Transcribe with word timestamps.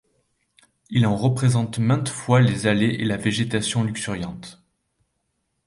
Il 0.89 1.05
en 1.05 1.15
représente 1.15 1.77
maintes 1.77 2.09
fois 2.09 2.41
les 2.41 2.65
allées 2.65 2.87
et 2.95 3.05
la 3.05 3.17
végétation 3.17 3.83
luxuriante. 3.83 4.65